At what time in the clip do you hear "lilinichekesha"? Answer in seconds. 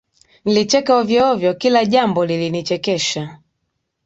2.25-3.23